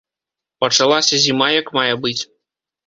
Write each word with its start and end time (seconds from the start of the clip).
Пачалася 0.65 1.21
зіма 1.27 1.47
як 1.59 1.71
мае 1.81 1.95
быць. 2.09 2.21